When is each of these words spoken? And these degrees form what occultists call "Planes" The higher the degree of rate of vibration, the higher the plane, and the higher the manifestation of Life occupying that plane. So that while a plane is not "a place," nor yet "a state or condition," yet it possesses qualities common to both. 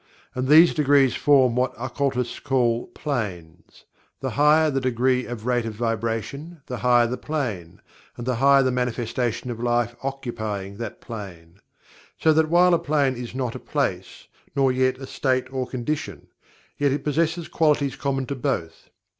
And 0.33 0.47
these 0.47 0.73
degrees 0.73 1.13
form 1.13 1.55
what 1.55 1.75
occultists 1.77 2.39
call 2.39 2.87
"Planes" 2.87 3.85
The 4.19 4.31
higher 4.31 4.71
the 4.71 4.81
degree 4.81 5.27
of 5.27 5.45
rate 5.45 5.67
of 5.67 5.75
vibration, 5.75 6.63
the 6.65 6.77
higher 6.77 7.05
the 7.05 7.17
plane, 7.19 7.83
and 8.17 8.25
the 8.25 8.37
higher 8.37 8.63
the 8.63 8.71
manifestation 8.71 9.51
of 9.51 9.59
Life 9.59 9.95
occupying 10.01 10.77
that 10.77 11.01
plane. 11.01 11.59
So 12.19 12.33
that 12.33 12.49
while 12.49 12.73
a 12.73 12.79
plane 12.79 13.13
is 13.15 13.35
not 13.35 13.53
"a 13.53 13.59
place," 13.59 14.25
nor 14.55 14.71
yet 14.71 14.97
"a 14.97 15.05
state 15.05 15.53
or 15.53 15.67
condition," 15.67 16.29
yet 16.79 16.91
it 16.91 17.03
possesses 17.03 17.47
qualities 17.47 17.95
common 17.95 18.25
to 18.25 18.35
both. 18.35 18.89